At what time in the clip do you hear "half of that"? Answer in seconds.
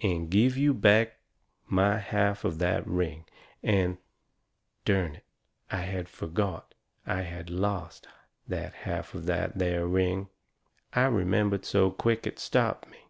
1.98-2.84, 8.74-9.56